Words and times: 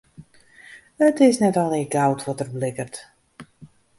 It 1.07 1.19
is 1.25 1.39
net 1.41 1.59
allegearre 1.63 1.91
goud 1.95 2.23
wat 2.27 2.39
der 2.39 2.51
blikkert. 2.57 2.95